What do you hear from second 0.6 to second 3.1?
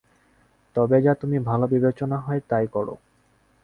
তবে যা তুমি ভালো বিবেচনা হয় তাই করো।